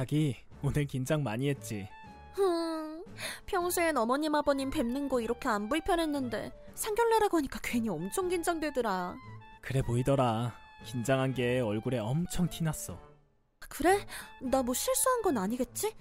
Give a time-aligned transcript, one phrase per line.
[0.00, 1.86] 자기 오늘 긴장 많이 했지.
[2.32, 3.04] 흠,
[3.44, 9.14] 평소엔 어머님 아버님 뵙는 거 이렇게 안 불편했는데 상견례라고 하니까 괜히 엄청 긴장되더라.
[9.60, 10.54] 그래 보이더라.
[10.86, 12.98] 긴장한 게 얼굴에 엄청 티났어.
[13.68, 13.98] 그래?
[14.40, 15.94] 나 뭐 실수한 건 아니겠지?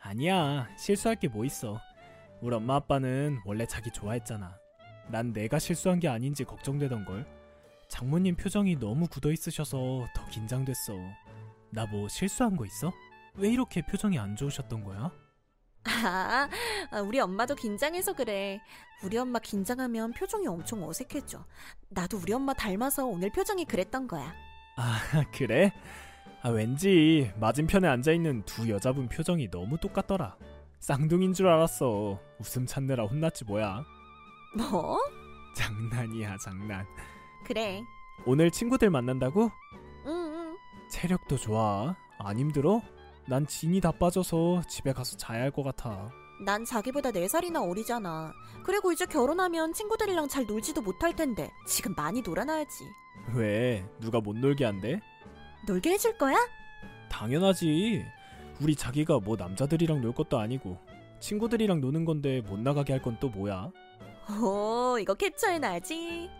[0.00, 0.68] 아니야.
[0.76, 1.80] 실수할 게 뭐 있어.
[2.40, 4.58] 우리 엄마 아빠는 원래 자기 좋아했잖아.
[5.12, 7.24] 난 내가 실수한 게 아닌지 걱정되던 걸.
[7.88, 10.94] 장모님 표정이 너무 굳어 있으셔서 더 긴장됐어.
[11.70, 12.90] 나 뭐 실수한 거 있어?
[13.34, 15.10] 왜 이렇게 표정이 안 좋으셨던 거야?
[15.84, 16.48] 아,
[16.90, 18.60] 아, 우리 엄마도 긴장해서 그래.
[19.02, 21.44] 우리 엄마 긴장하면 표정이 엄청 어색해져.
[21.88, 24.34] 나도 우리 엄마 닮아서 오늘 표정이 그랬던 거야.
[24.76, 24.98] 아,
[25.32, 25.72] 그래?
[26.42, 30.36] 아, 왠지 맞은편에 앉아있는 두 여자분 표정이 너무 똑같더라.
[30.80, 32.20] 쌍둥이인 줄 알았어.
[32.38, 33.84] 웃음 찾느라 혼났지 뭐야.
[34.56, 34.98] 뭐?
[35.56, 36.86] 장난이야, 장난.
[37.44, 37.82] 그래.
[38.26, 39.50] 오늘 친구들 만난다고?
[40.06, 40.56] 응, 응.
[40.90, 41.96] 체력도 좋아.
[42.18, 42.80] 안 힘들어?
[43.28, 46.10] 난 진이 다 빠져서 집에 가서 자야 할 것 같아.
[46.44, 48.32] 난 자기보다 4살이나 어리잖아.
[48.64, 52.84] 그리고 이제 결혼하면 친구들이랑 잘 놀지도 못할 텐데 지금 많이 놀아놔야지.
[53.34, 53.84] 왜?
[54.00, 55.00] 누가 못 놀게 한대?
[55.66, 56.36] 놀게 해줄 거야?
[57.10, 58.04] 당연하지.
[58.60, 60.78] 우리 자기가 뭐 남자들이랑 놀 것도 아니고
[61.20, 63.70] 친구들이랑 노는 건데 못 나가게 할 건 또 뭐야?
[64.40, 66.30] 오, 이거 캡처해놔야지.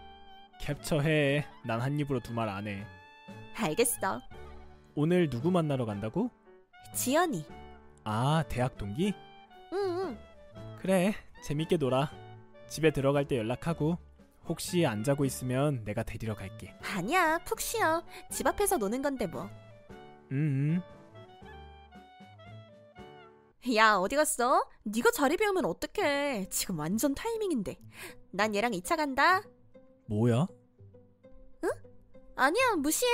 [0.60, 1.44] 캡처해.
[1.64, 2.84] 난 한 입으로 두 말 안 해.
[3.56, 4.20] 알겠어.
[4.94, 6.30] 오늘 누구 만나러 간다고?
[6.94, 7.44] 지연이.
[8.04, 9.12] 아, 대학 동기?
[9.72, 10.18] 응, 응.
[10.80, 12.10] 그래, 재밌게 놀아.
[12.68, 13.98] 집에 들어갈 때 연락하고
[14.46, 16.74] 혹시 안 자고 있으면 내가 데리러 갈게.
[16.82, 18.02] 아니야, 푹 쉬어.
[18.30, 19.48] 집 앞에서 노는 건데 뭐.
[20.32, 20.80] 음,
[23.74, 24.66] 야, 어디 갔어?
[24.84, 26.46] 네가 자리 비우면 어떡해.
[26.50, 27.78] 지금 완전 타이밍인데.
[28.30, 29.42] 난 얘랑 2차 간다.
[30.06, 30.46] 뭐야?
[32.36, 33.10] 아니야, 무시해.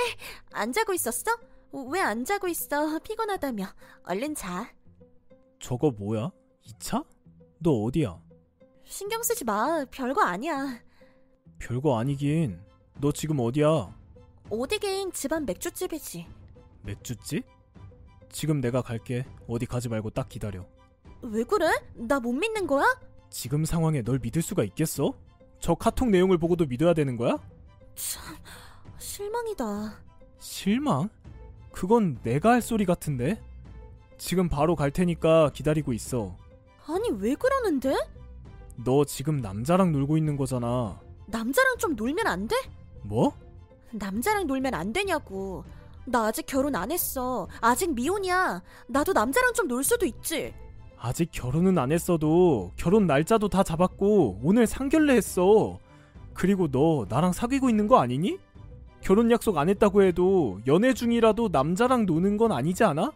[0.53, 1.31] 안 자고 있었어?
[1.71, 2.99] 왜 안 자고 있어?
[2.99, 3.65] 피곤하다며.
[4.03, 4.71] 얼른 자.
[5.59, 6.31] 저거 뭐야?
[6.65, 7.05] 2차?
[7.59, 8.19] 너 어디야?
[8.83, 9.85] 신경 쓰지 마.
[9.91, 10.79] 별거 아니야.
[11.59, 12.61] 별거 아니긴.
[12.99, 13.93] 너 지금 어디야?
[14.49, 16.27] 어디긴 집안 맥주집이지.
[16.83, 17.45] 맥주집?
[18.31, 19.25] 지금 내가 갈게.
[19.47, 20.65] 어디 가지 말고 딱 기다려.
[21.21, 21.71] 왜 그래?
[21.95, 22.85] 나 못 믿는 거야?
[23.29, 25.13] 지금 상황에 널 믿을 수가 있겠어?
[25.59, 27.37] 저 카톡 내용을 보고도 믿어야 되는 거야?
[27.95, 28.35] 참,
[28.99, 29.99] 실망이다.
[30.37, 31.09] 실망?
[31.79, 33.41] 그건 내가 할 소리 같은데?
[34.17, 36.33] 지금 바로 갈 테니까 기다리고 있어.
[36.87, 37.93] 아니, 왜 그러는데?
[38.77, 40.97] 너 지금 남자랑 놀고 있는 거잖아.
[41.27, 42.55] 남자랑 좀 놀면 안 돼?
[43.01, 43.33] 뭐?
[43.91, 45.65] 남자랑 놀면 안 되냐고.
[46.05, 47.47] 나 아직 결혼 안 했어.
[47.59, 48.61] 아직 미혼이야.
[48.87, 50.53] 나도 남자랑 좀 놀 수도 있지.
[50.97, 55.77] 아직 결혼은 안 했어도 결혼 날짜도 다 잡았고 오늘 상견례 했어.
[56.33, 58.37] 그리고 너 나랑 사귀고 있는 거 아니니?
[59.05, 63.11] 결혼 약속 안 했다고 해도 연애 중이라도 남자랑 노는 건 아니지 않아?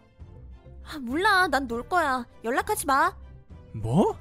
[0.84, 1.48] 아, 몰라.
[1.48, 2.24] 난 놀 거야.
[2.44, 3.12] 연락하지 마.
[3.72, 4.16] 뭐?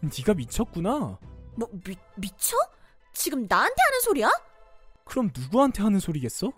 [0.00, 1.16] 네가 미쳤구나.
[1.54, 2.56] 뭐, 미, 미쳐?
[3.12, 4.30] 지금 나한테 하는 소리야?
[5.04, 6.52] 그럼 누구한테 하는 소리겠어?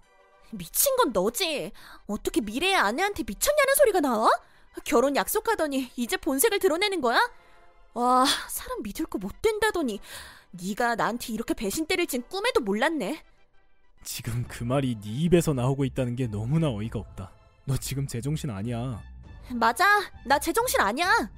[0.50, 1.70] 미친 건 너지.
[2.06, 4.30] 어떻게 미래의 아내한테 미쳤냐는 소리가 나와?
[4.84, 7.18] 결혼 약속하더니 이제 본색을 드러내는 거야?
[7.92, 10.00] 와, 사람 믿을 거 못 된다더니
[10.52, 13.22] 네가 나한테 이렇게 배신 때릴 진 꿈에도 몰랐네.
[14.04, 17.30] 지금 그 말이 네 입에서 나오고 있다는 게 너무나 어이가 없다.
[17.64, 19.02] 너 지금 제정신 아니야.
[19.54, 19.84] 맞아.
[20.26, 21.30] 나 제정신 아니야.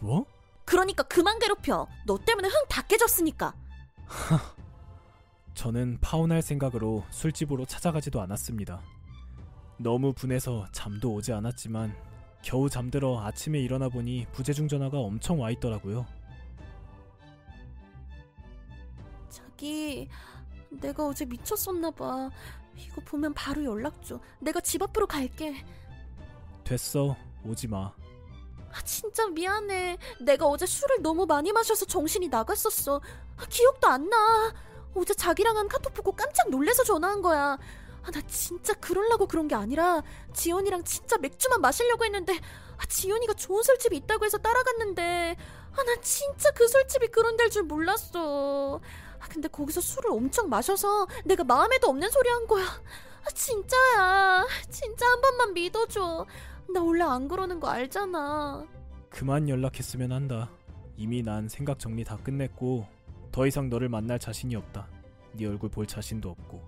[0.00, 0.26] 뭐?
[0.64, 1.86] 그러니까 그만 괴롭혀.
[2.06, 3.54] 너 때문에 흥 다 깨졌으니까.
[5.54, 8.80] 저는 파혼할 생각으로 술집으로 찾아가지도 않았습니다.
[9.78, 11.94] 너무 분해서 잠도 오지 않았지만
[12.42, 16.06] 겨우 잠들어 아침에 일어나 보니 부재중 전화가 엄청 와 있더라고요.
[19.28, 20.08] 자기,
[20.70, 22.30] 내가 어제 미쳤었나 봐.
[22.76, 24.20] 이거 보면 바로 연락 줘.
[24.38, 25.64] 내가 집 앞으로 갈게.
[26.64, 27.16] 됐어.
[27.44, 27.92] 오지 마.
[28.72, 29.98] 아, 진짜 미안해.
[30.20, 33.00] 내가 어제 술을 너무 많이 마셔서 정신이 나갔었어.
[33.36, 34.54] 아, 기억도 안 나.
[34.94, 37.58] 어제 자기랑 한 카톡 보고 깜짝 놀래서 전화한 거야.
[38.02, 40.02] 아, 나 진짜 그럴라고 그런 게 아니라
[40.34, 42.38] 지연이랑 진짜 맥주만 마시려고 했는데
[42.76, 45.36] 아, 지연이가 좋은 술집이 있다고 해서 따라갔는데
[45.72, 48.80] 아, 나 진짜 그 술집이 그런 데일 줄 몰랐어.
[49.20, 52.64] 아, 근데 거기서 술을 엄청 마셔서 내가 마음에도 없는 소리 한 거야.
[52.64, 54.46] 아, 진짜야.
[54.70, 56.26] 진짜 한 번만 믿어줘.
[56.72, 58.66] 나 원래 안 그러는 거 알잖아.
[59.10, 60.50] 그만 연락했으면 한다.
[60.96, 62.86] 이미 난 생각 정리 다 끝냈고
[63.32, 64.86] 더 이상 너를 만날 자신이 없다.
[65.32, 66.62] 네 얼굴 볼 자신도 없고.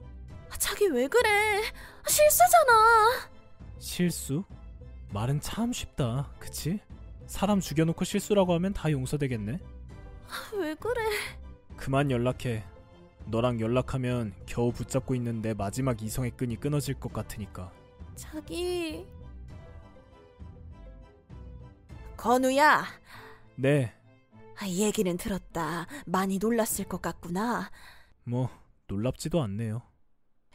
[0.51, 1.29] 아, 자기 왜 그래?
[2.03, 3.29] 아, 실수잖아.
[3.79, 4.45] 실수?
[5.13, 6.31] 말은 참 쉽다.
[6.39, 6.81] 그치?
[7.27, 9.59] 사람 죽여놓고 실수라고 하면 다 용서되겠네.
[10.29, 11.01] 아, 왜 그래?
[11.81, 12.63] 그만 연락해.
[13.27, 17.73] 너랑 연락하면 겨우 붙잡고 있는 내 마지막 이성의 끈이 끊어질 것 같으니까.
[18.15, 19.07] 자기
[22.19, 22.85] 건우야,
[23.57, 23.95] 네,
[24.61, 25.87] 아, 얘기는 들었다.
[26.05, 27.71] 많이 놀랐을 것 같구나.
[28.25, 28.51] 뭐
[28.87, 29.81] 놀랍지도 않네요.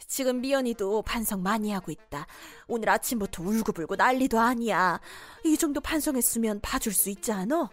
[0.07, 2.27] 지금 미연이도 반성 많이 하고 있다.
[2.67, 4.99] 오늘 아침부터 울고불고 난리도 아니야.
[5.43, 7.71] 이 정도 반성했으면 봐줄 수 있지 않아?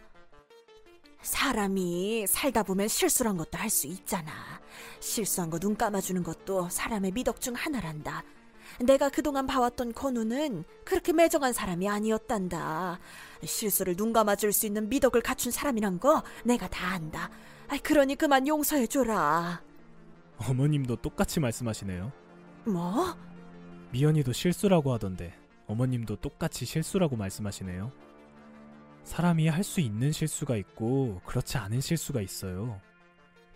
[1.23, 4.33] 사람이 살다 보면 실수란 것도 할 수 있잖아.
[5.01, 8.23] 실수한 거 눈 감아주는 것도 사람의 미덕 중 하나란다.
[8.81, 12.99] 내가 그동안 봐왔던 건우는 그렇게 매정한 사람이 아니었단다.
[13.45, 17.31] 실수를 눈 감아줄 수 있는 미덕을 갖춘 사람이란 거 내가 다 안다.
[17.83, 19.63] 그러니 그만 용서해줘라.
[20.39, 22.13] 어머님도 똑같이 말씀하시네요.
[22.65, 23.15] 뭐?
[23.93, 25.35] 미연이도 실수라고 하던데
[25.67, 27.91] 어머님도 똑같이 실수라고 말씀하시네요.
[29.05, 32.81] 사람이 할 수 있는 실수가 있고 그렇지 않은 실수가 있어요.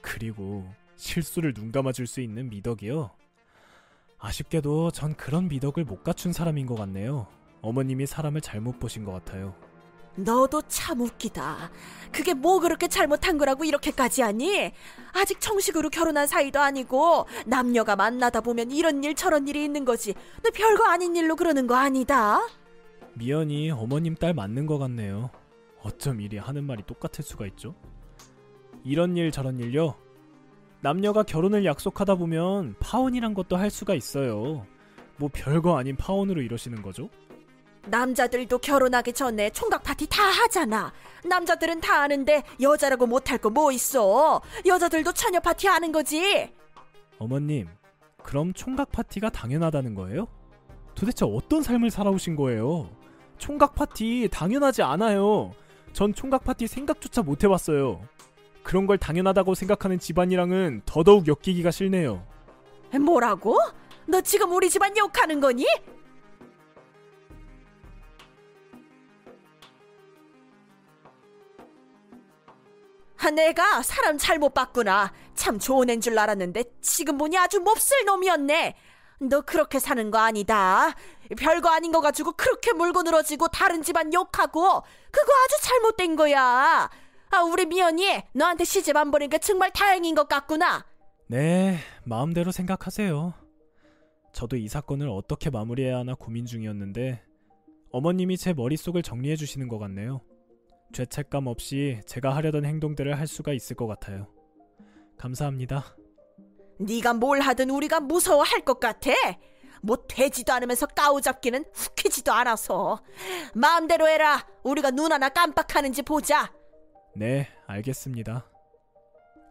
[0.00, 3.10] 그리고 실수를 눈 감아줄 수 있는 미덕이요.
[4.18, 7.26] 아쉽게도 전 그런 미덕을 못 갖춘 사람인 것 같네요.
[7.62, 9.54] 어머님이 사람을 잘못 보신 것 같아요.
[10.18, 11.70] 너도 참 웃기다.
[12.10, 14.72] 그게 뭐 그렇게 잘못한 거라고 이렇게까지 하니?
[15.12, 20.14] 아직 정식으로 결혼한 사이도 아니고 남녀가 만나다 보면 이런 일 저런 일이 있는 거지.
[20.42, 22.40] 너 별거 아닌 일로 그러는 거 아니다?
[23.16, 25.30] 미연이 어머님 딸 맞는 것 같네요.
[25.82, 27.74] 어쩜 이리 하는 말이 똑같을 수가 있죠?
[28.84, 29.94] 이런 일 저런 일요.
[30.82, 34.66] 남녀가 결혼을 약속하다 보면 파혼이란 것도 할 수가 있어요.
[35.16, 37.08] 뭐 별거 아닌 파혼으로 이러시는 거죠?
[37.86, 40.92] 남자들도 결혼하기 전에 총각 파티 다 하잖아.
[41.24, 44.42] 남자들은 다 아는데 여자라고 못할 거 뭐 있어?
[44.66, 46.52] 여자들도 처녀 파티 하는 거지.
[47.18, 47.68] 어머님,
[48.22, 50.26] 그럼 총각 파티가 당연하다는 거예요?
[50.94, 52.90] 도대체 어떤 삶을 살아오신 거예요?
[53.38, 55.52] 총각 파티 당연하지 않아요.
[55.92, 58.00] 전 총각 파티 생각조차 못 해봤어요.
[58.62, 62.26] 그런 걸 당연하다고 생각하는 집안이랑은 더더욱 엮이기가 싫네요.
[63.00, 63.58] 뭐라고?
[64.06, 65.64] 너 지금 우리 집안 욕하는 거니?
[73.26, 75.12] 아, 내가 사람 잘못 봤구나.
[75.34, 78.76] 참 좋은 애인 줄 알았는데 지금 보니 아주 몹쓸 놈이었네.
[79.18, 80.94] 너 그렇게 사는 거 아니다.
[81.36, 86.90] 별거 아닌 거 가지고 그렇게 물고 늘어지고 다른 집안 욕하고 그거 아주 잘못된 거야.
[87.30, 90.86] 아, 우리 미연이 너한테 시집 안게 정말 다행인 것 같구나.
[91.28, 93.34] 네, 마음대로 생각하세요.
[94.32, 97.22] 저도 이 사건을 어떻게 마무리해야 하나 고민 중이었는데
[97.90, 100.20] 어머님이 제 머릿속을 정리해 주시는 것 같네요.
[100.92, 104.28] 죄책감 없이 제가 하려던 행동들을 할 수가 있을 것 같아요.
[105.18, 105.96] 감사합니다.
[106.78, 109.10] 네가 뭘 하든 우리가 무서워할 것 같아.
[109.82, 113.02] 뭐 되지도 않으면서 까오잡기는 훅히지도 않아서
[113.54, 114.46] 마음대로 해라.
[114.62, 116.52] 우리가 눈 하나 깜빡하는지 보자.
[117.14, 118.46] 네, 알겠습니다.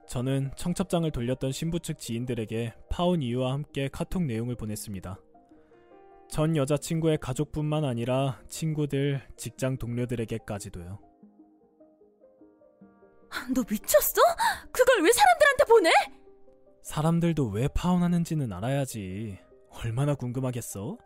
[0.08, 5.20] 저는 청첩장을 돌렸던 신부 측 지인들에게 파혼 이유와 함께 카톡 내용을 보냈습니다.
[6.30, 11.00] 전 여자친구의 가족뿐만 아니라 친구들, 직장 동료들에게까지도요.
[13.54, 14.22] 너 미쳤어?
[14.72, 15.90] 그걸 왜 사람들한테 보내?
[16.84, 19.40] 사람들도 왜 파혼하는지는 알아야지.
[19.86, 20.98] 얼마나 궁금하겠어?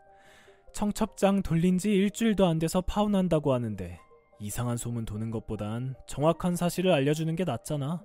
[0.74, 4.00] 청첩장 돌린 지 일주일도 안 돼서 파혼한다고 하는데
[4.40, 8.02] 이상한 소문 도는 것보단 정확한 사실을 알려주는 게 낫잖아.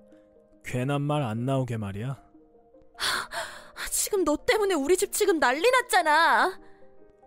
[0.65, 2.09] 괜한 말 안 나오게 말이야.
[2.11, 6.59] 아, 지금 너 때문에 우리 집 지금 난리 났잖아.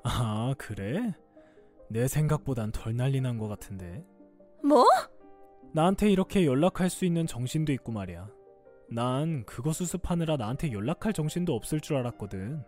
[0.03, 1.13] 아, 그래?
[1.89, 4.03] 내 생각보단 덜 난리 난 것 같은데.
[4.62, 4.86] 뭐?
[5.74, 8.27] 나한테 이렇게 연락할 수 있는 정신도 있고 말이야.
[8.89, 12.63] 난 그거 수습하느라 나한테 연락할 정신도 없을 줄 알았거든.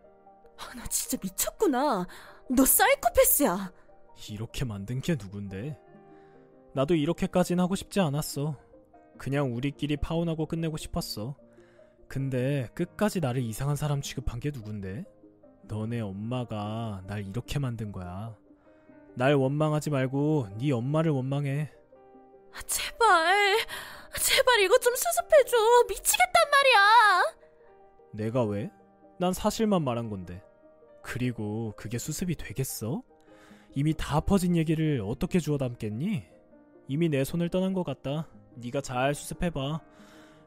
[0.60, 2.06] 아, 나 진짜 미쳤구나.
[2.50, 3.72] 너 사이코패스야.
[4.30, 5.80] 이렇게 만든 게 누군데?
[6.74, 8.58] 나도 이렇게까진 하고 싶지 않았어.
[9.18, 11.36] 그냥 우리끼리 파혼하고 끝내고 싶었어.
[12.08, 15.06] 근데 끝까지 나를 이상한 사람 취급한 게 누군데?
[15.63, 18.36] 너네 엄마가 날 이렇게 만든 거야.
[19.16, 21.72] 날 원망하지 말고 네 엄마를 원망해.
[22.54, 23.08] 아, 제발.
[23.08, 25.58] 아, 제발 이거 좀 수습해줘.
[25.88, 27.24] 미치겠단 말이야.
[28.13, 28.72] 내가 왜?
[29.20, 30.42] 난 사실만 말한 건데.
[31.10, 33.01] 그리고 그게 수습이 되겠어?
[33.74, 36.24] 이미 다 퍼진 얘기를 어떻게 주워 담겠니?
[36.88, 38.28] 이미 내 손을 떠난 것 같다.
[38.54, 39.82] 네가 잘 수습해봐.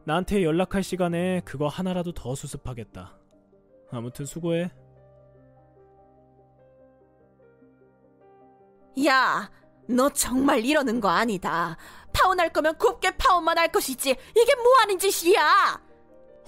[0.04, 3.18] 나한테 연락할 시간에 그거 하나라도 더 수습하겠다.
[3.90, 4.70] 아무튼 수고해.
[9.04, 9.50] 야,
[9.88, 11.76] 너 정말 이러는 거 아니다.
[12.12, 14.10] 파혼할 거면 곱게 파혼만 할 것이지.
[14.10, 15.82] 이게 뭐 하는 짓이야?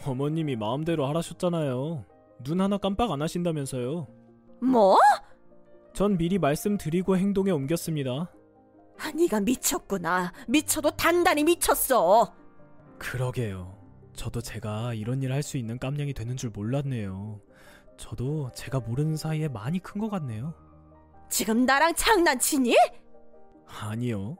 [0.07, 2.14] 어머님이 마음대로 하라셨잖아요.
[2.43, 4.07] 눈 하나 깜빡 안 하신다면서요.
[4.63, 4.99] 뭐?
[5.93, 8.31] 전 미리 말씀드리고 행동에 옮겼습니다.
[8.99, 10.33] 아, 네가 미쳤구나.
[10.49, 12.33] 미쳐도 단단히 미쳤어.
[12.99, 13.77] 그러게요.
[14.15, 17.41] 저도 제가 이런 일 할 수 있는 깜냥이 되는 줄 몰랐네요.
[17.97, 20.55] 저도 제가 모르는 사이에 많이 큰 것 같네요.
[21.29, 22.77] 지금 나랑 장난치니?
[23.67, 24.37] 아니요.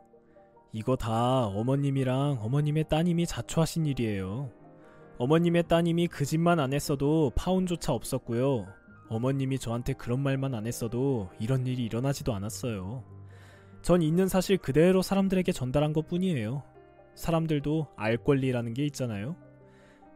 [0.73, 4.51] 이거 다 어머님이랑 어머님의 따님이 자초하신 일이에요.
[5.19, 8.67] 어머님의 따님이 그 짓만 안 했어도 파혼조차 없었고요.
[9.09, 13.05] 어머님이 저한테 그런 말만 안 했어도 이런 일이 일어나지도 않았어요.
[13.83, 16.63] 전 있는 사실 그대로 사람들에게 전달한 것 뿐이에요.
[17.15, 19.37] 사람들도 알 권리라는 게 있잖아요.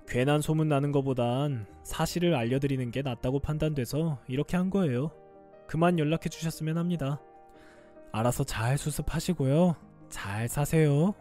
[0.09, 5.11] 괜한 소문 나는 것보단 사실을 알려드리는 게 낫다고 판단돼서 이렇게 한 거예요.
[5.67, 7.21] 그만 연락해 주셨으면 합니다.
[8.11, 9.77] 알아서 잘 수습하시고요.
[10.09, 11.15] 잘 사세요.